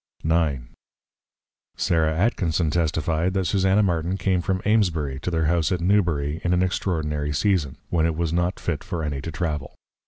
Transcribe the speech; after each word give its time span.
IX. 0.25 0.63
Sarah 1.77 2.17
Atkinson 2.17 2.71
testify'd, 2.71 3.35
That 3.35 3.45
Susanna 3.45 3.83
Martin 3.83 4.17
came 4.17 4.41
from 4.41 4.59
Amesbury 4.65 5.19
to 5.19 5.29
their 5.29 5.45
House 5.45 5.71
at 5.71 5.79
Newbury, 5.79 6.41
in 6.43 6.53
an 6.53 6.63
extraordinary 6.63 7.31
Season, 7.33 7.77
when 7.91 8.07
it 8.07 8.15
was 8.15 8.33
not 8.33 8.59
fit 8.59 8.83
for 8.83 9.03
any 9.03 9.21
to 9.21 9.31
Travel. 9.31 9.75